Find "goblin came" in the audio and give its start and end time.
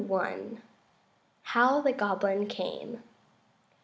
1.93-3.03